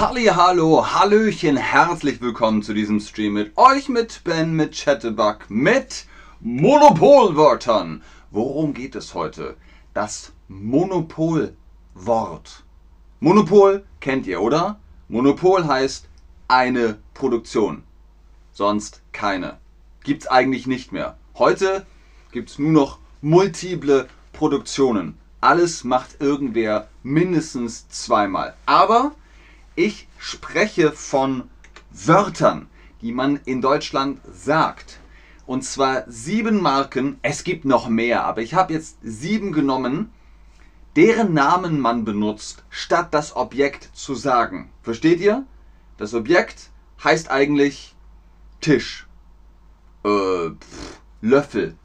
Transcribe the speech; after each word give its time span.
Halli, 0.00 0.26
hallo, 0.26 0.86
hallöchen, 0.86 1.56
herzlich 1.56 2.20
willkommen 2.20 2.62
zu 2.62 2.72
diesem 2.72 3.00
Stream 3.00 3.32
mit 3.32 3.58
euch, 3.58 3.88
mit 3.88 4.22
Ben, 4.22 4.52
mit 4.54 4.76
Chatterbug, 4.76 5.50
mit 5.50 6.06
Monopolwörtern. 6.38 8.04
Worum 8.30 8.74
geht 8.74 8.94
es 8.94 9.14
heute? 9.14 9.56
Das 9.94 10.32
Monopolwort. 10.46 11.56
Monopol 13.18 13.84
kennt 13.98 14.28
ihr, 14.28 14.40
oder? 14.40 14.78
Monopol 15.08 15.66
heißt 15.66 16.06
eine 16.46 16.98
Produktion. 17.12 17.82
Sonst 18.52 19.02
keine. 19.10 19.58
Gibt's 20.04 20.28
eigentlich 20.28 20.68
nicht 20.68 20.92
mehr. 20.92 21.18
Heute 21.36 21.84
gibt's 22.30 22.60
nur 22.60 22.70
noch 22.70 22.98
multiple 23.20 24.06
Produktionen. 24.32 25.18
Alles 25.40 25.82
macht 25.82 26.20
irgendwer 26.20 26.86
mindestens 27.02 27.88
zweimal. 27.88 28.54
Aber 28.64 29.16
ich 29.78 30.08
spreche 30.18 30.90
von 30.90 31.44
Wörtern, 31.92 32.68
die 33.00 33.12
man 33.12 33.36
in 33.44 33.62
Deutschland 33.62 34.20
sagt. 34.32 34.98
Und 35.46 35.62
zwar 35.62 36.02
sieben 36.08 36.60
Marken. 36.60 37.20
Es 37.22 37.44
gibt 37.44 37.64
noch 37.64 37.88
mehr, 37.88 38.24
aber 38.24 38.42
ich 38.42 38.54
habe 38.54 38.72
jetzt 38.72 38.98
sieben 39.02 39.52
genommen, 39.52 40.10
deren 40.96 41.32
Namen 41.32 41.78
man 41.78 42.04
benutzt, 42.04 42.64
statt 42.70 43.14
das 43.14 43.36
Objekt 43.36 43.90
zu 43.92 44.16
sagen. 44.16 44.68
Versteht 44.82 45.20
ihr? 45.20 45.46
Das 45.96 46.12
Objekt 46.12 46.70
heißt 47.04 47.30
eigentlich 47.30 47.94
Tisch, 48.60 49.06
äh, 50.04 50.48
pff, 50.50 51.00
Löffel, 51.20 51.76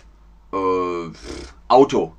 äh, 0.51 1.11
pff, 1.11 1.53
Auto. 1.67 2.15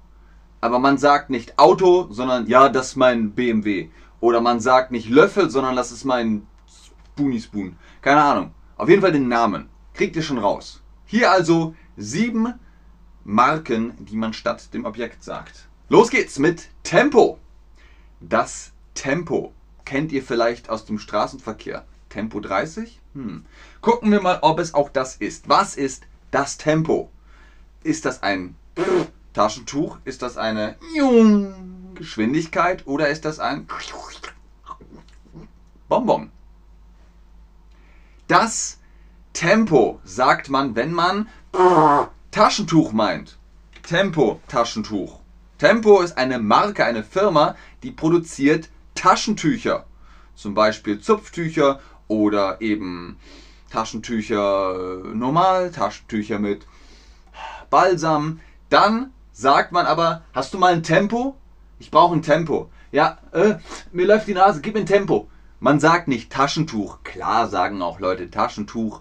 Aber 0.61 0.79
man 0.79 0.99
sagt 0.99 1.31
nicht 1.31 1.59
Auto, 1.59 2.07
sondern 2.13 2.47
ja, 2.47 2.69
das 2.69 2.91
ist 2.91 2.97
mein 2.97 3.33
BMW. 3.33 3.91
Oder 4.25 4.41
man 4.41 4.59
sagt 4.59 4.91
nicht 4.91 5.11
Löffel, 5.11 5.51
sondern 5.51 5.77
das 5.77 5.93
ist 5.93 6.07
mein 6.07 6.47
Spoonie 6.67 7.43
Spoon. 7.43 7.77
Keine 8.01 8.23
Ahnung. 8.23 8.55
Auf 8.79 8.89
jeden 8.89 9.03
Fall 9.03 9.13
den 9.13 9.29
Namen. 9.29 9.69
Kriegt 9.93 10.17
ihr 10.17 10.23
schon 10.23 10.39
raus. 10.39 10.81
Hier 11.05 11.31
also 11.31 11.75
sieben 11.99 12.55
Marken, 13.23 13.93
die 14.03 14.17
man 14.17 14.33
statt 14.33 14.73
dem 14.73 14.87
Objekt 14.87 15.23
sagt. 15.23 15.69
Los 15.91 16.09
geht's 16.09 16.39
mit 16.39 16.71
Tempo. 16.85 17.39
Das 18.19 18.73
Tempo 18.95 19.53
kennt 19.85 20.11
ihr 20.11 20.23
vielleicht 20.23 20.71
aus 20.71 20.87
dem 20.87 20.99
Straßenverkehr. 20.99 21.85
Tempo 22.09 22.41
30? 22.41 23.03
Hm. 23.13 23.45
Gucken 23.83 24.11
wir 24.11 24.23
mal, 24.23 24.39
ob 24.41 24.59
es 24.59 24.73
auch 24.73 24.89
das 24.89 25.17
ist. 25.17 25.51
Was 25.51 25.77
ist 25.77 26.05
das 26.31 26.57
Tempo? 26.57 27.11
Ist 27.83 28.07
das 28.07 28.23
ein 28.23 28.57
Taschentuch? 29.35 29.99
Ist 30.07 30.23
das 30.23 30.39
eine 30.39 30.77
Geschwindigkeit 31.95 32.87
oder 32.87 33.09
ist 33.09 33.25
das 33.25 33.39
ein 33.39 33.67
Bonbon? 35.89 36.31
Das 38.27 38.79
Tempo 39.33 40.01
sagt 40.05 40.49
man, 40.49 40.75
wenn 40.77 40.93
man 40.93 41.29
Taschentuch 42.31 42.93
meint. 42.93 43.37
Tempo 43.83 44.41
Taschentuch. 44.49 45.21
Tempo 45.59 46.01
ist 46.01 46.17
eine 46.17 46.39
Marke, 46.39 46.85
eine 46.85 47.05
Firma, 47.05 47.55
die 47.83 47.91
produziert 47.91 48.71
Taschentücher. 48.95 49.87
Zum 50.35 50.55
Beispiel 50.55 51.01
Zupftücher 51.01 51.81
oder 52.09 52.61
eben 52.61 53.19
Taschentücher 53.71 55.03
äh, 55.05 55.15
normal, 55.15 55.71
Taschentücher 55.71 56.39
mit 56.39 56.67
Balsam. 57.71 58.41
Dann 58.69 59.13
sagt 59.33 59.73
man 59.73 59.87
aber, 59.87 60.23
hast 60.33 60.55
du 60.55 60.59
mal 60.59 60.73
ein 60.73 60.83
Tempo? 60.83 61.37
Ich 61.79 61.91
brauche 61.91 62.15
ein 62.15 62.23
Tempo. 62.23 62.71
Ja, 62.91 63.19
äh, 63.33 63.57
mir 63.93 64.07
läuft 64.07 64.29
die 64.29 64.35
Nase, 64.35 64.61
gib 64.61 64.75
mir 64.75 64.81
ein 64.81 64.87
Tempo. 64.87 65.29
Man 65.65 65.81
sagt 65.81 66.09
nicht 66.09 66.31
Taschentuch. 66.31 66.99
Klar 67.05 67.49
sagen 67.49 67.81
auch 67.81 67.99
Leute 67.99 68.31
Taschentuch. 68.31 69.01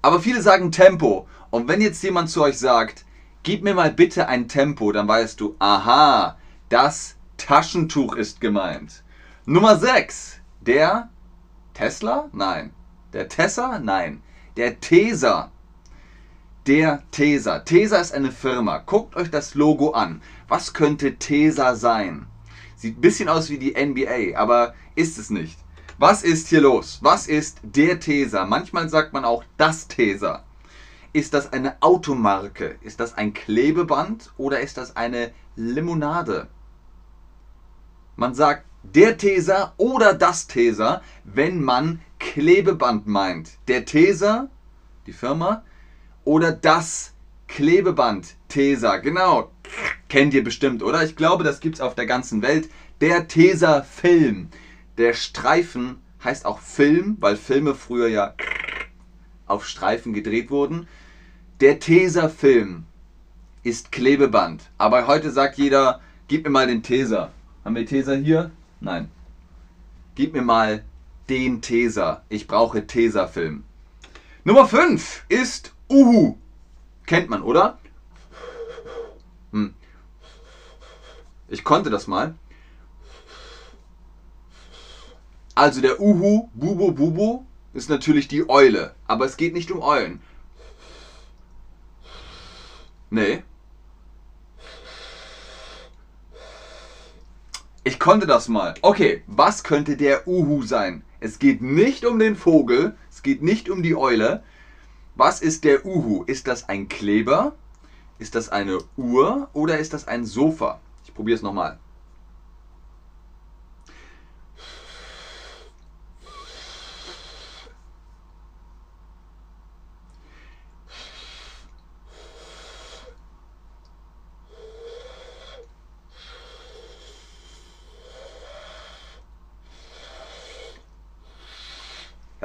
Aber 0.00 0.20
viele 0.20 0.42
sagen 0.42 0.70
Tempo. 0.70 1.26
Und 1.50 1.66
wenn 1.66 1.80
jetzt 1.80 2.04
jemand 2.04 2.30
zu 2.30 2.40
euch 2.44 2.56
sagt, 2.56 3.04
gib 3.42 3.64
mir 3.64 3.74
mal 3.74 3.90
bitte 3.90 4.28
ein 4.28 4.46
Tempo, 4.46 4.92
dann 4.92 5.08
weißt 5.08 5.40
du, 5.40 5.56
aha, 5.58 6.38
das 6.68 7.16
Taschentuch 7.36 8.14
ist 8.14 8.40
gemeint. 8.40 9.02
Nummer 9.44 9.76
6. 9.76 10.38
Der 10.60 11.08
Tesla? 11.72 12.28
Nein. 12.32 12.72
Der 13.12 13.28
Tessa? 13.28 13.80
Nein. 13.80 14.22
Der 14.56 14.78
Teser. 14.78 15.50
Der 16.68 17.02
Tesa. 17.10 17.58
Tesa 17.58 17.96
ist 17.96 18.14
eine 18.14 18.30
Firma. 18.30 18.78
Guckt 18.78 19.16
euch 19.16 19.32
das 19.32 19.56
Logo 19.56 19.90
an. 19.90 20.22
Was 20.46 20.74
könnte 20.74 21.16
Tesa 21.16 21.74
sein? 21.74 22.26
Sieht 22.76 22.98
ein 22.98 23.00
bisschen 23.00 23.28
aus 23.28 23.50
wie 23.50 23.58
die 23.58 23.74
NBA, 23.74 24.38
aber 24.38 24.74
ist 24.94 25.18
es 25.18 25.30
nicht. 25.30 25.58
Was 25.98 26.24
ist 26.24 26.48
hier 26.48 26.60
los? 26.60 26.98
Was 27.02 27.28
ist 27.28 27.58
der 27.62 28.00
Tesa? 28.00 28.44
Manchmal 28.46 28.88
sagt 28.88 29.12
man 29.12 29.24
auch 29.24 29.44
das 29.56 29.86
Tesa. 29.86 30.42
Ist 31.12 31.34
das 31.34 31.52
eine 31.52 31.80
Automarke? 31.80 32.78
Ist 32.80 32.98
das 32.98 33.14
ein 33.14 33.32
Klebeband 33.32 34.32
oder 34.36 34.58
ist 34.58 34.76
das 34.76 34.96
eine 34.96 35.30
Limonade? 35.54 36.48
Man 38.16 38.34
sagt 38.34 38.64
der 38.82 39.16
Tesa 39.16 39.72
oder 39.76 40.14
das 40.14 40.48
Tesa, 40.48 41.00
wenn 41.22 41.62
man 41.62 42.00
Klebeband 42.18 43.06
meint. 43.06 43.52
Der 43.68 43.84
Tesa, 43.84 44.48
die 45.06 45.12
Firma, 45.12 45.62
oder 46.24 46.50
das 46.50 47.12
Klebeband 47.46 48.34
Tesa. 48.48 48.96
Genau, 48.96 49.52
kennt 50.08 50.34
ihr 50.34 50.42
bestimmt, 50.42 50.82
oder? 50.82 51.04
Ich 51.04 51.14
glaube, 51.14 51.44
das 51.44 51.60
gibt 51.60 51.76
es 51.76 51.80
auf 51.80 51.94
der 51.94 52.06
ganzen 52.06 52.42
Welt. 52.42 52.68
Der 53.00 53.28
Tesa 53.28 53.82
Film. 53.82 54.48
Der 54.96 55.12
Streifen 55.12 56.00
heißt 56.22 56.46
auch 56.46 56.60
Film, 56.60 57.16
weil 57.20 57.36
Filme 57.36 57.74
früher 57.74 58.08
ja 58.08 58.34
auf 59.46 59.66
Streifen 59.66 60.12
gedreht 60.12 60.50
wurden. 60.50 60.88
Der 61.60 61.80
Tesa 61.80 62.28
Film 62.28 62.84
ist 63.62 63.92
Klebeband. 63.92 64.70
Aber 64.78 65.06
heute 65.06 65.30
sagt 65.30 65.56
jeder, 65.56 66.00
gib 66.28 66.44
mir 66.44 66.50
mal 66.50 66.66
den 66.66 66.82
Tesa. 66.82 67.32
Haben 67.64 67.76
wir 67.76 67.86
Tesa 67.86 68.12
hier? 68.12 68.50
Nein. 68.80 69.10
Gib 70.14 70.34
mir 70.34 70.42
mal 70.42 70.84
den 71.28 71.60
Tesa. 71.60 72.22
Ich 72.28 72.46
brauche 72.46 72.86
Tesa-Film. 72.86 73.64
Nummer 74.44 74.66
5 74.66 75.24
ist 75.28 75.74
Uhu. 75.88 76.36
Kennt 77.06 77.30
man, 77.30 77.42
oder? 77.42 77.78
Hm. 79.52 79.74
Ich 81.48 81.64
konnte 81.64 81.90
das 81.90 82.06
mal. 82.06 82.34
Also 85.54 85.80
der 85.80 86.00
Uhu, 86.00 86.48
Bubu, 86.54 86.90
Bubu, 86.90 87.44
ist 87.74 87.88
natürlich 87.88 88.26
die 88.26 88.48
Eule. 88.48 88.94
Aber 89.06 89.24
es 89.24 89.36
geht 89.36 89.54
nicht 89.54 89.70
um 89.70 89.82
Eulen. 89.82 90.20
Nee. 93.10 93.44
Ich 97.84 98.00
konnte 98.00 98.26
das 98.26 98.48
mal. 98.48 98.74
Okay, 98.82 99.22
was 99.26 99.62
könnte 99.62 99.96
der 99.96 100.26
Uhu 100.26 100.62
sein? 100.62 101.04
Es 101.20 101.38
geht 101.38 101.62
nicht 101.62 102.04
um 102.04 102.18
den 102.18 102.34
Vogel, 102.34 102.96
es 103.10 103.22
geht 103.22 103.42
nicht 103.42 103.70
um 103.70 103.82
die 103.82 103.94
Eule. 103.94 104.42
Was 105.14 105.40
ist 105.40 105.62
der 105.64 105.86
Uhu? 105.86 106.24
Ist 106.24 106.48
das 106.48 106.68
ein 106.68 106.88
Kleber? 106.88 107.54
Ist 108.18 108.34
das 108.34 108.48
eine 108.48 108.78
Uhr 108.96 109.48
oder 109.52 109.78
ist 109.78 109.92
das 109.92 110.08
ein 110.08 110.24
Sofa? 110.24 110.80
Ich 111.04 111.14
probiere 111.14 111.36
es 111.36 111.42
nochmal. 111.42 111.78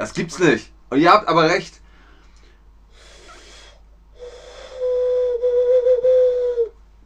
Das 0.00 0.14
gibt's 0.14 0.38
nicht. 0.38 0.72
Und 0.88 0.98
ihr 0.98 1.12
habt 1.12 1.28
aber 1.28 1.50
recht. 1.50 1.78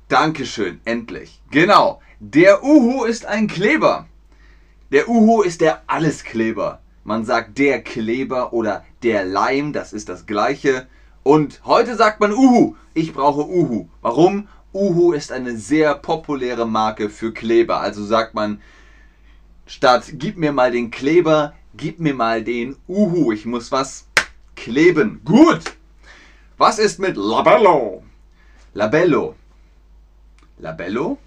Dankeschön, 0.06 0.80
endlich. 0.84 1.42
Genau. 1.50 2.00
Der 2.20 2.62
Uhu 2.62 3.02
ist 3.02 3.26
ein 3.26 3.48
Kleber. 3.48 4.06
Der 4.92 5.08
Uhu 5.08 5.42
ist 5.42 5.60
der 5.60 5.82
Alleskleber. 5.88 6.82
Man 7.02 7.24
sagt 7.24 7.58
der 7.58 7.82
Kleber 7.82 8.52
oder 8.52 8.84
der 9.02 9.24
Leim, 9.24 9.72
das 9.72 9.92
ist 9.92 10.08
das 10.08 10.26
gleiche. 10.26 10.86
Und 11.24 11.62
heute 11.64 11.96
sagt 11.96 12.20
man 12.20 12.32
Uhu. 12.32 12.76
Ich 12.94 13.12
brauche 13.12 13.44
Uhu. 13.44 13.88
Warum? 14.02 14.46
Uhu 14.72 15.12
ist 15.14 15.32
eine 15.32 15.56
sehr 15.56 15.96
populäre 15.96 16.64
Marke 16.64 17.10
für 17.10 17.32
Kleber. 17.32 17.80
Also 17.80 18.04
sagt 18.04 18.34
man 18.34 18.60
statt 19.66 20.12
gib 20.12 20.36
mir 20.36 20.52
mal 20.52 20.70
den 20.70 20.92
Kleber, 20.92 21.54
gib 21.76 22.00
mir 22.00 22.14
mal 22.14 22.42
den 22.42 22.76
Uhu. 22.88 23.32
Ich 23.32 23.46
muss 23.46 23.72
was 23.72 24.06
kleben. 24.56 25.20
Gut. 25.24 25.62
Was 26.56 26.78
ist 26.78 26.98
mit 26.98 27.16
Labello? 27.16 28.04
Labello. 28.72 29.34
Labello? 30.58 31.18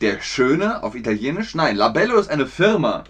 Der 0.00 0.20
Schöne 0.20 0.82
auf 0.82 0.94
Italienisch? 0.94 1.54
Nein, 1.54 1.76
Labello 1.76 2.16
ist 2.18 2.30
eine 2.30 2.46
Firma. 2.46 3.04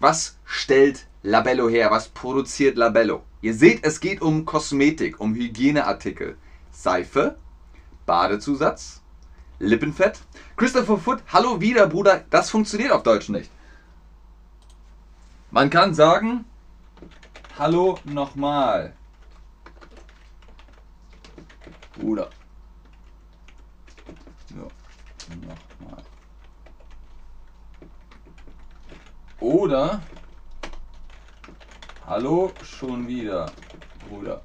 Was 0.00 0.36
stellt 0.44 1.06
Labello 1.22 1.68
her? 1.68 1.90
Was 1.90 2.08
produziert 2.08 2.76
Labello? 2.76 3.22
Ihr 3.40 3.54
seht, 3.54 3.84
es 3.84 4.00
geht 4.00 4.22
um 4.22 4.44
Kosmetik, 4.44 5.20
um 5.20 5.34
Hygieneartikel. 5.34 6.36
Seife, 6.72 7.36
Badezusatz, 8.06 9.00
Lippenfett. 9.58 10.18
Christopher 10.56 10.98
Foot, 10.98 11.22
hallo 11.32 11.60
wieder, 11.60 11.86
Bruder. 11.86 12.24
Das 12.30 12.50
funktioniert 12.50 12.92
auf 12.92 13.02
Deutsch 13.02 13.28
nicht. 13.28 13.50
Man 15.54 15.70
kann 15.70 15.94
sagen, 15.94 16.44
hallo 17.56 18.00
nochmal. 18.02 18.92
Bruder. 21.94 22.28
So, 24.48 24.68
nochmal. 25.46 26.02
Oder 29.38 30.02
Hallo, 32.04 32.50
schon 32.64 33.06
wieder, 33.06 33.46
Bruder. 34.08 34.42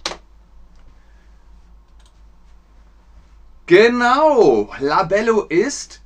Genau, 3.66 4.72
Labello 4.78 5.46
ist 5.46 6.02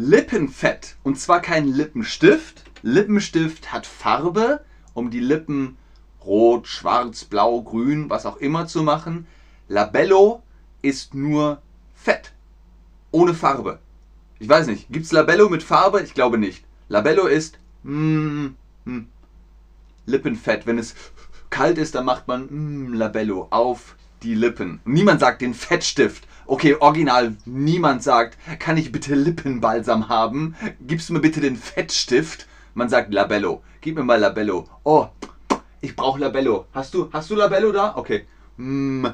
Lippenfett. 0.00 0.96
Und 1.02 1.18
zwar 1.18 1.40
kein 1.42 1.68
Lippenstift. 1.68 2.64
Lippenstift 2.82 3.70
hat 3.70 3.86
Farbe, 3.86 4.64
um 4.94 5.10
die 5.10 5.20
Lippen 5.20 5.76
rot, 6.24 6.66
schwarz, 6.66 7.24
blau, 7.24 7.62
grün, 7.62 8.08
was 8.08 8.24
auch 8.24 8.38
immer 8.38 8.66
zu 8.66 8.82
machen. 8.82 9.26
Labello 9.68 10.42
ist 10.80 11.14
nur 11.14 11.60
Fett. 11.94 12.32
Ohne 13.10 13.34
Farbe. 13.34 13.78
Ich 14.38 14.48
weiß 14.48 14.68
nicht, 14.68 14.88
gibt 14.88 15.04
es 15.04 15.12
Labello 15.12 15.50
mit 15.50 15.62
Farbe? 15.62 16.00
Ich 16.00 16.14
glaube 16.14 16.38
nicht. 16.38 16.64
Labello 16.88 17.26
ist 17.26 17.58
mm, 17.82 18.46
mm, 18.86 19.06
Lippenfett. 20.06 20.66
Wenn 20.66 20.78
es 20.78 20.94
kalt 21.50 21.76
ist, 21.76 21.94
dann 21.94 22.06
macht 22.06 22.26
man 22.26 22.46
mm, 22.46 22.94
Labello 22.94 23.48
auf 23.50 23.96
die 24.22 24.34
Lippen. 24.34 24.80
Niemand 24.86 25.20
sagt 25.20 25.42
den 25.42 25.52
Fettstift. 25.52 26.26
Okay, 26.50 26.74
original, 26.80 27.36
niemand 27.44 28.02
sagt, 28.02 28.36
kann 28.58 28.76
ich 28.76 28.90
bitte 28.90 29.14
Lippenbalsam 29.14 30.08
haben? 30.08 30.56
Gibst 30.80 31.08
du 31.08 31.12
mir 31.12 31.20
bitte 31.20 31.40
den 31.40 31.54
Fettstift? 31.54 32.48
Man 32.74 32.88
sagt 32.88 33.14
Labello. 33.14 33.62
Gib 33.80 33.94
mir 33.94 34.02
mal 34.02 34.18
Labello. 34.18 34.68
Oh, 34.82 35.06
ich 35.80 35.94
brauche 35.94 36.18
Labello. 36.18 36.66
Hast 36.74 36.92
du, 36.92 37.08
hast 37.12 37.30
du 37.30 37.36
Labello 37.36 37.70
da? 37.70 37.94
Okay. 37.94 38.26
Mm, 38.56 39.06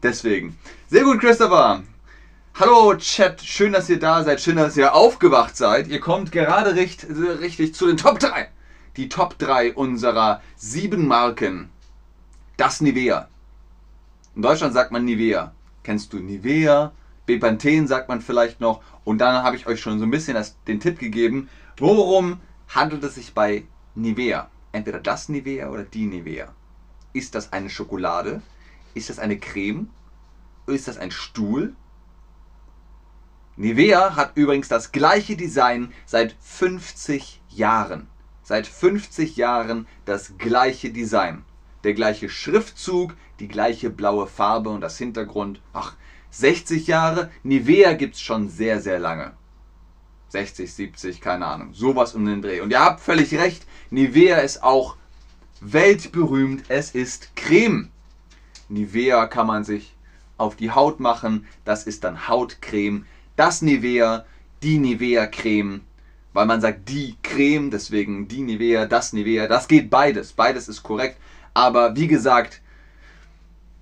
deswegen. 0.00 0.56
Sehr 0.86 1.02
gut, 1.02 1.18
Christopher. 1.18 1.82
Hallo 2.54 2.94
Chat, 2.94 3.42
schön, 3.42 3.72
dass 3.72 3.90
ihr 3.90 3.98
da 3.98 4.22
seid, 4.22 4.40
schön, 4.40 4.54
dass 4.54 4.76
ihr 4.76 4.94
aufgewacht 4.94 5.56
seid. 5.56 5.88
Ihr 5.88 5.98
kommt 5.98 6.30
gerade 6.30 6.76
richtig, 6.76 7.10
richtig 7.40 7.74
zu 7.74 7.88
den 7.88 7.96
Top 7.96 8.20
3. 8.20 8.48
Die 8.96 9.08
Top 9.08 9.36
3 9.40 9.74
unserer 9.74 10.40
sieben 10.54 11.08
Marken. 11.08 11.68
Das 12.56 12.80
Nivea. 12.80 13.28
In 14.36 14.42
Deutschland 14.42 14.72
sagt 14.72 14.92
man 14.92 15.04
Nivea. 15.04 15.52
Kennst 15.86 16.12
du 16.12 16.18
Nivea? 16.18 16.90
Bepanthen 17.26 17.86
sagt 17.86 18.08
man 18.08 18.20
vielleicht 18.20 18.60
noch. 18.60 18.82
Und 19.04 19.18
dann 19.18 19.44
habe 19.44 19.54
ich 19.54 19.68
euch 19.68 19.80
schon 19.80 20.00
so 20.00 20.04
ein 20.04 20.10
bisschen 20.10 20.34
das, 20.34 20.60
den 20.64 20.80
Tipp 20.80 20.98
gegeben. 20.98 21.48
Worum 21.76 22.40
handelt 22.66 23.04
es 23.04 23.14
sich 23.14 23.34
bei 23.34 23.62
Nivea? 23.94 24.50
Entweder 24.72 24.98
das 24.98 25.28
Nivea 25.28 25.70
oder 25.70 25.84
die 25.84 26.06
Nivea. 26.06 26.52
Ist 27.12 27.36
das 27.36 27.52
eine 27.52 27.70
Schokolade? 27.70 28.42
Ist 28.94 29.10
das 29.10 29.20
eine 29.20 29.38
Creme? 29.38 29.88
Ist 30.66 30.88
das 30.88 30.98
ein 30.98 31.12
Stuhl? 31.12 31.76
Nivea 33.54 34.16
hat 34.16 34.32
übrigens 34.34 34.66
das 34.66 34.90
gleiche 34.90 35.36
Design 35.36 35.92
seit 36.04 36.34
50 36.40 37.40
Jahren. 37.50 38.08
Seit 38.42 38.66
50 38.66 39.36
Jahren 39.36 39.86
das 40.04 40.36
gleiche 40.36 40.90
Design 40.90 41.44
der 41.86 41.94
gleiche 41.94 42.28
Schriftzug, 42.28 43.14
die 43.38 43.46
gleiche 43.46 43.90
blaue 43.90 44.26
Farbe 44.26 44.70
und 44.70 44.80
das 44.80 44.98
Hintergrund. 44.98 45.60
Ach, 45.72 45.94
60 46.30 46.88
Jahre? 46.88 47.30
Nivea 47.44 47.92
gibt 47.92 48.16
es 48.16 48.20
schon 48.20 48.48
sehr, 48.48 48.80
sehr 48.80 48.98
lange. 48.98 49.32
60, 50.30 50.72
70, 50.72 51.20
keine 51.20 51.46
Ahnung. 51.46 51.72
Sowas 51.74 52.14
um 52.16 52.26
den 52.26 52.42
Dreh. 52.42 52.60
Und 52.60 52.72
ihr 52.72 52.80
habt 52.80 53.00
völlig 53.00 53.32
recht, 53.34 53.64
Nivea 53.90 54.38
ist 54.38 54.64
auch 54.64 54.96
weltberühmt. 55.60 56.64
Es 56.66 56.90
ist 56.90 57.36
Creme. 57.36 57.90
Nivea 58.68 59.26
kann 59.28 59.46
man 59.46 59.62
sich 59.62 59.94
auf 60.38 60.56
die 60.56 60.72
Haut 60.72 60.98
machen. 60.98 61.46
Das 61.64 61.84
ist 61.84 62.02
dann 62.02 62.26
Hautcreme. 62.26 63.06
Das 63.36 63.62
Nivea, 63.62 64.26
die 64.64 64.78
Nivea 64.78 65.28
Creme. 65.28 65.82
Weil 66.32 66.46
man 66.46 66.60
sagt 66.60 66.88
die 66.88 67.16
Creme, 67.22 67.70
deswegen 67.70 68.26
die 68.26 68.42
Nivea, 68.42 68.86
das 68.86 69.12
Nivea. 69.12 69.46
Das 69.46 69.68
geht 69.68 69.88
beides. 69.88 70.32
Beides 70.32 70.66
ist 70.68 70.82
korrekt. 70.82 71.18
Aber 71.56 71.96
wie 71.96 72.06
gesagt, 72.06 72.60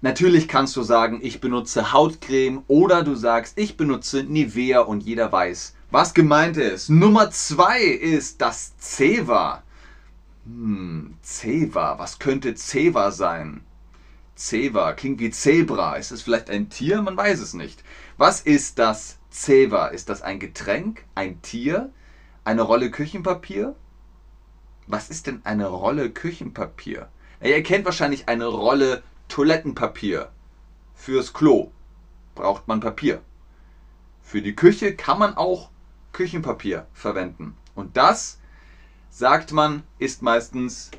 natürlich 0.00 0.46
kannst 0.46 0.76
du 0.76 0.84
sagen, 0.84 1.18
ich 1.20 1.40
benutze 1.40 1.92
Hautcreme 1.92 2.62
oder 2.68 3.02
du 3.02 3.16
sagst, 3.16 3.58
ich 3.58 3.76
benutze 3.76 4.22
Nivea 4.22 4.78
und 4.78 5.02
jeder 5.02 5.32
weiß, 5.32 5.74
was 5.90 6.14
gemeint 6.14 6.56
ist. 6.56 6.88
Nummer 6.88 7.32
zwei 7.32 7.80
ist 7.82 8.40
das 8.40 8.74
Ceva. 8.78 9.64
Hm, 10.44 11.16
Ceva, 11.20 11.98
was 11.98 12.20
könnte 12.20 12.54
Ceva 12.54 13.10
sein? 13.10 13.62
Ceva 14.36 14.92
klingt 14.92 15.18
wie 15.18 15.30
Zebra. 15.30 15.96
Ist 15.96 16.12
es 16.12 16.22
vielleicht 16.22 16.50
ein 16.50 16.68
Tier? 16.68 17.02
Man 17.02 17.16
weiß 17.16 17.40
es 17.40 17.54
nicht. 17.54 17.82
Was 18.16 18.40
ist 18.40 18.78
das 18.78 19.18
Ceva? 19.32 19.88
Ist 19.88 20.08
das 20.10 20.22
ein 20.22 20.38
Getränk, 20.38 21.04
ein 21.16 21.42
Tier, 21.42 21.90
eine 22.44 22.62
Rolle 22.62 22.92
Küchenpapier? 22.92 23.74
Was 24.86 25.10
ist 25.10 25.26
denn 25.26 25.40
eine 25.42 25.66
Rolle 25.66 26.10
Küchenpapier? 26.10 27.08
Ihr 27.44 27.62
kennt 27.62 27.84
wahrscheinlich 27.84 28.26
eine 28.26 28.46
Rolle 28.46 29.02
Toilettenpapier. 29.28 30.30
Fürs 30.94 31.34
Klo 31.34 31.70
braucht 32.34 32.66
man 32.68 32.80
Papier. 32.80 33.20
Für 34.22 34.40
die 34.40 34.56
Küche 34.56 34.96
kann 34.96 35.18
man 35.18 35.36
auch 35.36 35.68
Küchenpapier 36.12 36.86
verwenden. 36.94 37.54
Und 37.74 37.98
das, 37.98 38.38
sagt 39.10 39.52
man, 39.52 39.82
ist 39.98 40.22
meistens 40.22 40.90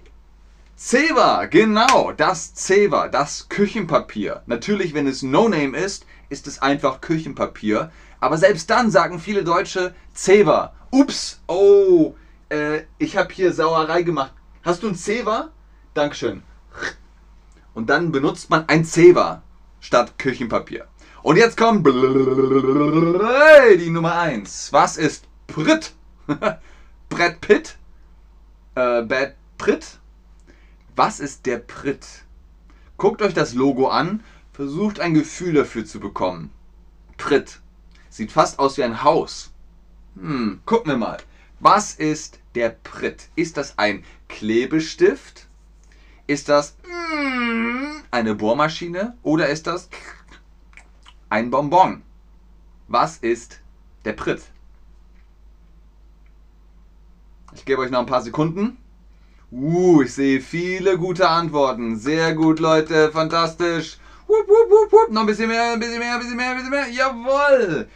Zewa. 0.75 1.45
Genau, 1.45 2.11
das 2.11 2.53
Zewa, 2.53 3.07
das 3.07 3.49
Küchenpapier. 3.49 4.43
Natürlich, 4.45 4.93
wenn 4.93 5.07
es 5.07 5.23
No-Name 5.23 5.75
ist, 5.75 6.05
ist 6.29 6.45
es 6.45 6.61
einfach 6.61 7.01
Küchenpapier. 7.01 7.91
Aber 8.19 8.37
selbst 8.37 8.69
dann 8.69 8.91
sagen 8.91 9.19
viele 9.19 9.43
Deutsche 9.43 9.95
Zewa. 10.13 10.75
Ups, 10.91 11.41
oh, 11.47 12.13
äh, 12.49 12.81
ich 12.99 13.17
habe 13.17 13.33
hier 13.33 13.51
Sauerei 13.51 14.03
gemacht. 14.03 14.33
Hast 14.61 14.83
du 14.83 14.89
ein 14.89 14.95
Zewa? 14.95 15.49
Dankeschön. 15.95 16.43
Und 17.73 17.89
dann 17.89 18.11
benutzt 18.11 18.49
man 18.49 18.67
ein 18.67 18.83
Zewa 18.83 19.41
statt 19.79 20.19
Küchenpapier. 20.19 20.87
Und 21.23 21.37
jetzt 21.37 21.55
kommt 21.55 21.87
die 21.87 23.89
Nummer 23.89 24.19
1. 24.19 24.73
Was 24.73 24.97
ist 24.97 25.25
Pritt? 25.47 25.93
Brett 27.09 27.39
Pitt? 27.39 27.77
Äh, 28.75 29.03
Bad 29.03 29.35
Pritt? 29.57 29.99
Was 30.97 31.21
ist 31.21 31.45
der 31.45 31.59
Pritt? 31.59 32.05
Guckt 32.97 33.21
euch 33.21 33.33
das 33.33 33.53
Logo 33.53 33.87
an, 33.87 34.21
versucht 34.51 34.99
ein 34.99 35.13
Gefühl 35.13 35.53
dafür 35.53 35.85
zu 35.85 36.01
bekommen. 36.01 36.51
Pritt. 37.15 37.61
Sieht 38.09 38.33
fast 38.33 38.59
aus 38.59 38.77
wie 38.77 38.83
ein 38.83 39.01
Haus. 39.01 39.53
Hm, 40.15 40.59
gucken 40.65 40.91
wir 40.91 40.97
mal. 40.97 41.17
Was 41.61 41.93
ist 41.93 42.39
der 42.53 42.69
Pritt? 42.69 43.29
Ist 43.35 43.55
das 43.55 43.77
ein 43.77 44.03
Klebestift? 44.27 45.47
Ist 46.27 46.49
das 46.49 46.75
eine 48.09 48.33
Bohrmaschine 48.33 49.15
oder 49.21 49.47
ist 49.49 49.67
das 49.67 49.89
ein 51.29 51.51
Bonbon? 51.51 52.01
Was 52.87 53.17
ist 53.17 53.61
der 54.05 54.13
Pritt? 54.13 54.41
Ich 57.53 57.63
gebe 57.65 57.81
euch 57.81 57.91
noch 57.91 57.99
ein 57.99 58.05
paar 58.07 58.21
Sekunden. 58.21 58.77
Uh, 59.51 60.01
ich 60.01 60.13
sehe 60.13 60.41
viele 60.41 60.97
gute 60.97 61.29
Antworten. 61.29 61.97
Sehr 61.97 62.33
gut, 62.33 62.59
Leute. 62.59 63.11
Fantastisch. 63.11 63.97
Wupp, 64.27 64.47
wupp, 64.47 64.71
wupp, 64.71 64.91
wupp. 64.91 65.11
Noch 65.11 65.21
ein 65.21 65.27
bisschen 65.27 65.47
mehr, 65.47 65.73
ein 65.73 65.79
bisschen 65.79 65.99
mehr, 65.99 66.13
ein 66.13 66.19
bisschen 66.19 66.37
mehr, 66.37 66.49
ein 66.49 66.55
bisschen 66.57 66.71
mehr. 66.71 66.89
Jawoll. 66.89 67.87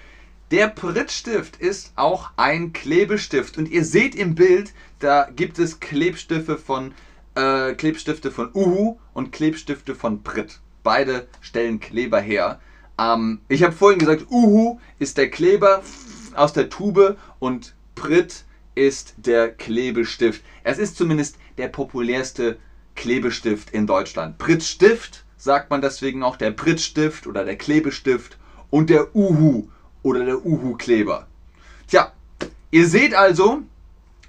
Der 0.52 0.68
Prittstift 0.68 1.58
ist 1.58 1.94
auch 1.96 2.30
ein 2.38 2.74
Klebestift. 2.74 3.58
Und 3.58 3.70
ihr 3.70 3.84
seht 3.84 4.16
im 4.16 4.36
Bild, 4.36 4.74
da 5.00 5.30
gibt 5.36 5.60
es 5.60 5.80
Klebstifte 5.80 6.58
von 6.58 6.94
äh, 7.40 7.74
Klebstifte 7.76 8.32
von 8.32 8.50
Uhu 8.54 8.98
und 9.14 9.32
Klebstifte 9.32 9.96
von 9.96 10.24
Pritt. 10.24 10.60
Beide 10.84 11.28
stellen 11.42 11.80
Kleber 11.80 12.20
her. 12.20 12.60
Ähm, 13.00 13.40
ich 13.48 13.64
habe 13.64 13.74
vorhin 13.74 14.00
gesagt, 14.00 14.28
Uhu 14.30 14.80
ist 15.00 15.18
der 15.18 15.30
Kleber 15.30 15.82
aus 16.36 16.54
der 16.54 16.70
Tube 16.70 17.18
und 17.40 17.74
Pritt 17.96 18.44
ist 18.76 19.14
der 19.18 19.52
Klebestift. 19.52 20.44
Es 20.64 20.78
ist 20.78 20.98
zumindest 20.98 21.38
der 21.58 21.70
populärste 21.70 22.58
Klebestift 22.96 23.70
in 23.72 23.88
Deutschland. 23.88 24.38
Prittstift 24.38 25.24
sagt 25.38 25.70
man 25.70 25.82
deswegen 25.82 26.24
auch 26.24 26.36
der 26.36 26.52
Prittstift 26.52 27.28
oder 27.28 27.46
der 27.46 27.58
Klebestift 27.58 28.38
und 28.70 28.90
der 28.90 29.16
Uhu 29.16 29.70
oder 30.04 30.26
der 30.26 30.46
Uhu-Kleber. 30.46 31.28
Tja, 31.88 32.12
ihr 32.72 32.88
seht 32.88 33.14
also, 33.14 33.64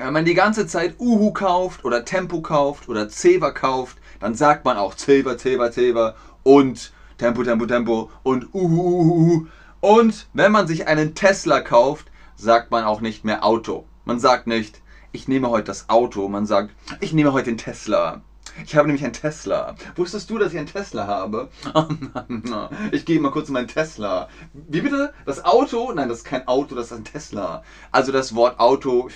Wenn 0.00 0.14
man 0.14 0.25
die 0.25 0.33
ganze 0.33 0.66
Zeit 0.66 0.95
Uhu 0.99 1.30
kauft 1.30 1.85
oder 1.85 2.07
Tempo 2.07 2.40
kauft 2.40 2.88
oder 2.88 3.11
Zewa 3.11 3.50
kauft, 3.50 3.99
dann 4.19 4.35
sagt 4.35 4.64
man 4.64 4.78
auch 4.78 4.95
Zewa, 4.95 5.37
Zewa, 5.37 5.71
Zewa 5.71 6.14
und 6.42 6.90
Tempo, 7.19 7.42
Tempo, 7.42 7.66
Tempo 7.66 8.11
und 8.23 8.54
Uhu, 8.54 8.80
Uhu, 8.80 9.12
Uhu. 9.12 9.47
Und 9.80 10.26
wenn 10.33 10.52
man 10.52 10.66
sich 10.66 10.88
einen 10.88 11.14
Tesla 11.14 11.61
kauft, 11.61 12.11
sagt 12.35 12.71
man 12.71 12.85
auch 12.85 13.02
nicht 13.02 13.26
mehr 13.26 13.45
Auto. 13.45 13.85
Man 14.07 14.19
sagt 14.19 14.47
nicht, 14.47 14.80
ich 15.12 15.28
nehme 15.28 15.50
heute 15.50 15.66
das 15.66 15.90
Auto. 15.90 16.28
Man 16.28 16.47
sagt, 16.47 16.71
ich 17.00 17.12
nehme 17.12 17.35
heute 17.35 17.50
den 17.50 17.59
Tesla. 17.59 18.23
Ich 18.67 18.76
habe 18.76 18.87
nämlich 18.87 19.05
einen 19.05 19.12
Tesla. 19.12 19.75
Wusstest 19.97 20.31
du, 20.31 20.38
dass 20.38 20.52
ich 20.52 20.59
einen 20.59 20.67
Tesla 20.67 21.07
habe? 21.07 21.49
ich 22.93 23.05
gehe 23.05 23.21
mal 23.21 23.31
kurz 23.31 23.49
in 23.49 23.55
meinen 23.55 23.69
Tesla. 23.69 24.29
Wie 24.52 24.81
bitte? 24.81 25.12
Das 25.26 25.45
Auto? 25.45 25.93
Nein, 25.93 26.09
das 26.09 26.19
ist 26.19 26.25
kein 26.25 26.47
Auto, 26.47 26.75
das 26.75 26.87
ist 26.87 26.93
ein 26.93 27.05
Tesla. 27.05 27.62
Also 27.90 28.12
das 28.12 28.35
Wort 28.35 28.59
Auto 28.61 29.09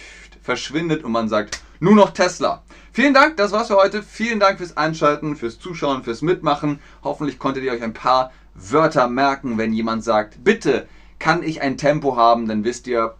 verschwindet 0.43 1.05
und 1.05 1.13
man 1.13 1.29
sagt 1.29 1.61
nur 1.81 1.95
noch 1.95 2.11
Tesla. 2.11 2.63
Vielen 2.93 3.15
Dank, 3.15 3.37
das 3.37 3.53
war's 3.53 3.69
für 3.69 3.77
heute. 3.77 4.03
Vielen 4.03 4.41
Dank 4.41 4.59
fürs 4.59 4.77
Einschalten, 4.77 5.37
fürs 5.37 5.59
Zuschauen, 5.59 6.05
fürs 6.05 6.23
Mitmachen. 6.23 6.81
Hoffentlich 7.03 7.39
konntet 7.39 7.65
ihr 7.65 7.73
euch 7.73 7.83
ein 7.83 7.95
paar 7.95 8.33
Wörter 8.55 9.09
merken, 9.09 9.59
wenn 9.59 9.73
jemand 9.73 10.05
sagt, 10.05 10.45
bitte 10.45 10.87
kann 11.19 11.43
ich 11.43 11.63
ein 11.63 11.77
Tempo 11.77 12.17
haben, 12.17 12.47
dann 12.47 12.65
wisst 12.65 12.87
ihr, 12.87 13.15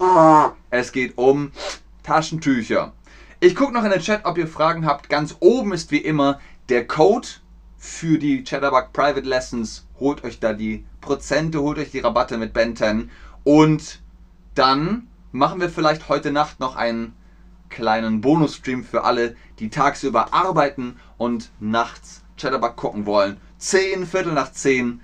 es 0.71 0.93
geht 0.93 1.17
um 1.17 1.53
Taschentücher. 2.03 2.93
Ich 3.45 3.55
gucke 3.55 3.75
noch 3.75 3.85
in 3.85 3.91
den 3.91 4.01
Chat, 4.01 4.25
ob 4.25 4.39
ihr 4.39 4.49
Fragen 4.49 4.87
habt. 4.87 5.11
Ganz 5.11 5.37
oben 5.41 5.75
ist 5.75 5.91
wie 5.91 5.99
immer 5.99 6.41
der 6.71 6.87
Code 6.87 7.29
für 7.77 8.19
die 8.19 8.43
Chatterbug 8.43 8.95
Private 8.95 9.29
Lessons. 9.29 9.87
Holt 10.01 10.25
euch 10.25 10.41
da 10.41 10.55
die 10.55 10.87
Prozente, 11.03 11.61
holt 11.61 11.77
euch 11.77 11.91
die 11.91 11.99
Rabatte 11.99 12.39
mit 12.39 12.55
Ben 12.55 12.75
10 12.75 13.11
und 13.43 14.01
dann 14.55 15.09
machen 15.31 15.61
wir 15.61 15.69
vielleicht 15.69 16.09
heute 16.09 16.33
Nacht 16.33 16.59
noch 16.59 16.75
einen 16.75 17.15
kleinen 17.69 18.23
Bonus-Stream 18.23 18.83
für 18.83 19.05
alle, 19.05 19.37
die 19.59 19.69
tagsüber 19.69 20.33
arbeiten 20.33 20.97
und 21.19 21.51
nachts 21.61 22.25
Chatterbug 22.39 22.77
gucken 22.77 23.05
wollen. 23.05 23.39
10, 23.59 24.07
Viertel 24.07 24.33
nach 24.33 24.53
10. 24.53 25.03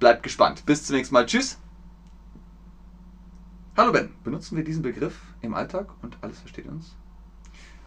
Bleibt 0.00 0.24
gespannt. 0.24 0.66
Bis 0.66 0.84
zum 0.84 0.96
nächsten 0.96 1.14
Mal. 1.14 1.26
Tschüss. 1.26 1.56
Hallo 3.76 3.92
Ben, 3.92 4.08
benutzen 4.24 4.56
wir 4.56 4.64
diesen 4.64 4.80
Begriff 4.80 5.20
im 5.42 5.52
Alltag 5.52 5.86
und 6.00 6.16
alles 6.22 6.40
versteht 6.40 6.64
uns? 6.64 6.94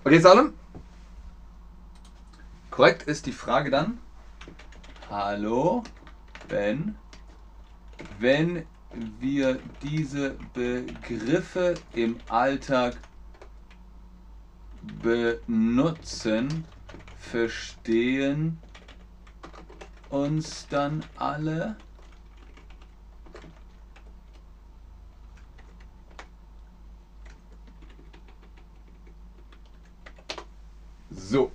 Okay, 0.03 0.19
Salem. 0.19 0.53
Korrekt 2.69 3.01
ist 3.07 3.25
die 3.25 3.31
Frage 3.31 3.71
dann. 3.71 3.97
Hallo 5.09 5.81
Ben, 6.47 6.93
wenn 8.19 8.67
wir 9.19 9.59
diese 9.81 10.35
Begriffe 10.53 11.73
im 11.95 12.17
Alltag 12.27 12.95
benutzen, 15.01 16.65
verstehen 17.17 18.59
uns 20.11 20.67
dann 20.69 21.03
alle? 21.15 21.77
So. 31.29 31.51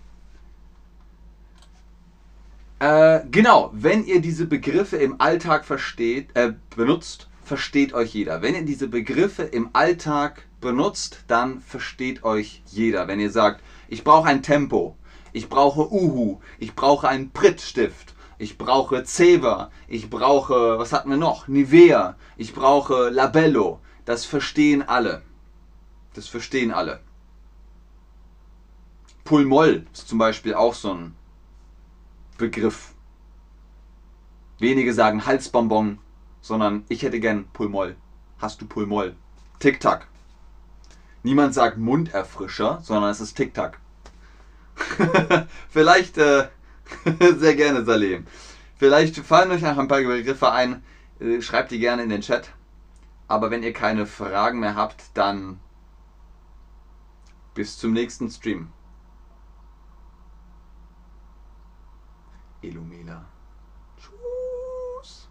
Äh, 2.78 3.23
genau, 3.31 3.71
wenn 3.73 4.04
ihr 4.04 4.21
diese 4.21 4.47
Begriffe 4.47 4.97
im 4.97 5.21
Alltag 5.21 5.64
versteht, 5.64 6.28
äh, 6.35 6.52
benutzt, 6.76 7.28
versteht 7.43 7.93
euch 7.93 8.14
jeder. 8.14 8.40
Wenn 8.40 8.54
ihr 8.54 8.64
diese 8.64 8.87
Begriffe 8.87 9.43
im 9.43 9.71
Alltag 9.73 10.47
benutzt, 10.61 11.25
dann 11.26 11.61
versteht 11.61 12.23
euch 12.23 12.62
jeder. 12.66 13.09
Wenn 13.09 13.19
ihr 13.19 13.33
sagt, 13.33 13.62
ich 13.88 14.04
brauche 14.04 14.28
ein 14.28 14.45
Tempo, 14.45 14.97
ich 15.33 15.49
brauche 15.49 15.93
Uhu, 15.93 16.38
ich 16.61 16.76
brauche 16.76 17.09
einen 17.09 17.33
Prittstift, 17.33 18.14
ich 18.38 18.59
brauche 18.59 19.02
Zewa, 19.02 19.73
ich 19.88 20.09
brauche, 20.09 20.78
was 20.78 20.93
hatten 20.93 21.11
wir 21.11 21.16
noch? 21.16 21.49
Nivea, 21.49 22.16
ich 22.37 22.54
brauche 22.54 23.09
Labello. 23.09 23.81
Das 24.04 24.25
verstehen 24.25 24.83
alle. 24.83 25.23
Das 26.14 26.28
verstehen 26.28 26.71
alle. 26.71 27.00
Pulmoll 29.25 29.87
ist 29.93 30.09
zum 30.09 30.19
Beispiel 30.19 30.52
auch 30.52 30.75
so 30.75 30.93
ein 30.93 31.16
Begriff. 32.37 32.93
Wenige 34.59 34.93
sagen 34.93 35.25
Halsbonbon, 35.25 35.99
sondern 36.43 36.85
ich 36.88 37.02
hätte 37.02 37.21
gern 37.21 37.47
Pulmoll. 37.54 37.97
Hast 38.38 38.61
du 38.61 38.66
Pulmoll? 38.66 39.16
Tic-Tac. 39.61 40.07
Niemand 41.23 41.54
sagt 41.54 41.78
Munderfrischer, 41.78 42.81
sondern 42.83 43.11
es 43.11 43.23
ist 43.23 43.35
Tic-Tac. 43.35 43.78
Vielleicht, 45.71 46.19
äh, 46.19 46.49
sehr 47.38 47.57
gerne, 47.57 47.83
Salem. 47.87 48.26
Vielleicht 48.76 49.16
fallen 49.16 49.50
euch 49.50 49.62
noch 49.62 49.78
ein 49.78 49.88
paar 49.88 50.02
Begriffe 50.02 50.52
ein. 50.52 50.85
Äh, 51.19 51.40
schreibt 51.40 51.71
die 51.71 51.78
gerne 51.78 52.02
in 52.02 52.11
den 52.11 52.21
Chat. 52.21 52.50
Aber 53.26 53.50
wenn 53.50 53.62
ihr 53.62 53.73
keine 53.73 54.04
Fragen 54.04 54.61
mehr 54.61 54.75
habt, 54.75 55.02
dann 55.14 55.61
bis 57.54 57.78
zum 57.78 57.95
nächsten 57.95 58.31
Stream. 58.31 58.74
Illumina. 62.68 63.25
Tschüss. 63.97 65.28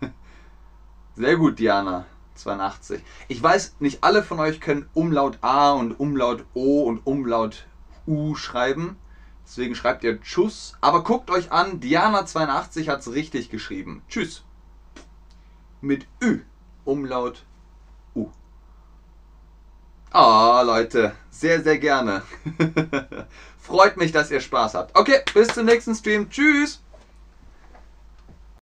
Sehr 1.14 1.36
gut, 1.36 1.58
Diana. 1.58 2.06
82. 2.34 3.02
Ich 3.28 3.42
weiß, 3.42 3.76
nicht 3.78 4.02
alle 4.02 4.22
von 4.22 4.40
euch 4.40 4.60
können 4.60 4.88
Umlaut 4.92 5.38
A 5.40 5.72
und 5.72 5.98
Umlaut 5.98 6.44
O 6.54 6.82
und 6.82 7.06
Umlaut 7.06 7.66
U 8.06 8.34
schreiben. 8.34 8.96
Deswegen 9.44 9.74
schreibt 9.74 10.04
ihr 10.04 10.20
Tschüss. 10.20 10.74
Aber 10.80 11.04
guckt 11.04 11.30
euch 11.30 11.52
an, 11.52 11.80
Diana82 11.80 12.88
hat 12.88 13.00
es 13.00 13.12
richtig 13.12 13.50
geschrieben. 13.50 14.02
Tschüss. 14.08 14.42
Mit 15.80 16.06
Ü. 16.22 16.40
Umlaut 16.84 17.44
U. 18.14 18.30
Ah, 20.10 20.62
Leute, 20.62 21.14
sehr, 21.30 21.62
sehr 21.62 21.78
gerne. 21.78 22.22
Freut 23.64 23.96
mich, 23.96 24.12
dass 24.12 24.30
ihr 24.30 24.40
Spaß 24.40 24.74
habt. 24.74 24.94
Okay, 24.94 25.20
bis 25.32 25.48
zum 25.48 25.64
nächsten 25.64 25.94
Stream. 25.94 26.28
Tschüss. 26.28 26.83